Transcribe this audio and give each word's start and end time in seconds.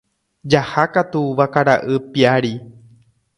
Jahákatu 0.51 1.21
vakara'y 1.37 1.99
piári. 2.11 2.53